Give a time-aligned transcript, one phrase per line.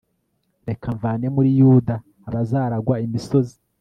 [0.67, 1.95] reka mvane muri yuda
[2.27, 3.55] abazaragwa imisozi